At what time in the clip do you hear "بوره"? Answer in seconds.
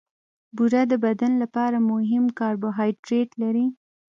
0.55-0.81